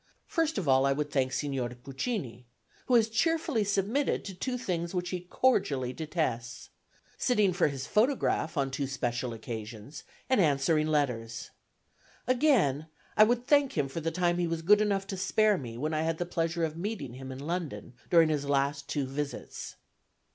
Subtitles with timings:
[0.25, 2.47] First of all I would thank Signor Puccini,
[2.87, 6.71] who has cheerfully submitted to two things which he cordially detests
[7.19, 11.51] sitting for his photograph on two special occasions and answering letters.
[12.25, 15.77] Again would I thank him for the time he was good enough to spare me
[15.77, 19.75] when I had the pleasure of meeting him in London during his last two visits.